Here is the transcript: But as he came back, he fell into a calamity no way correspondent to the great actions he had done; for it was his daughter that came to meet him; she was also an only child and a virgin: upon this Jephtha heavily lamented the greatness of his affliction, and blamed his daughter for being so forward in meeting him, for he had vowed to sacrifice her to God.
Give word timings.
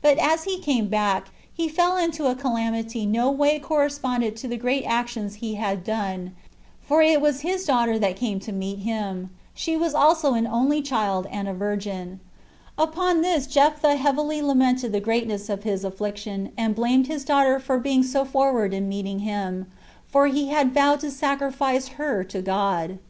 But 0.00 0.18
as 0.18 0.44
he 0.44 0.60
came 0.60 0.86
back, 0.86 1.26
he 1.52 1.68
fell 1.68 1.96
into 1.96 2.26
a 2.28 2.36
calamity 2.36 3.04
no 3.04 3.32
way 3.32 3.58
correspondent 3.58 4.36
to 4.36 4.46
the 4.46 4.56
great 4.56 4.84
actions 4.84 5.36
he 5.42 5.54
had 5.56 5.82
done; 5.82 6.36
for 6.80 7.02
it 7.02 7.20
was 7.20 7.40
his 7.40 7.64
daughter 7.64 7.98
that 7.98 8.14
came 8.14 8.38
to 8.38 8.52
meet 8.52 8.78
him; 8.78 9.30
she 9.54 9.76
was 9.76 9.92
also 9.92 10.34
an 10.34 10.46
only 10.46 10.82
child 10.82 11.26
and 11.32 11.48
a 11.48 11.52
virgin: 11.52 12.20
upon 12.78 13.22
this 13.22 13.48
Jephtha 13.48 13.96
heavily 13.96 14.40
lamented 14.40 14.92
the 14.92 15.00
greatness 15.00 15.48
of 15.50 15.64
his 15.64 15.82
affliction, 15.84 16.52
and 16.56 16.76
blamed 16.76 17.08
his 17.08 17.24
daughter 17.24 17.58
for 17.58 17.76
being 17.80 18.04
so 18.04 18.24
forward 18.24 18.72
in 18.72 18.88
meeting 18.88 19.18
him, 19.18 19.66
for 20.06 20.28
he 20.28 20.46
had 20.50 20.72
vowed 20.74 21.00
to 21.00 21.10
sacrifice 21.10 21.88
her 21.88 22.22
to 22.22 22.40
God. 22.40 23.00